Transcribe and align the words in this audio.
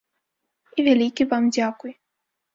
І 0.77 0.85
вялікі 0.87 1.23
вам 1.35 1.43
дзякуй. 1.59 1.93